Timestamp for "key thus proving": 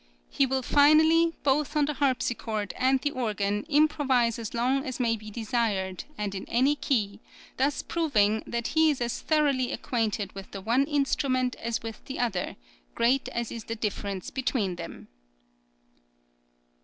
6.75-8.41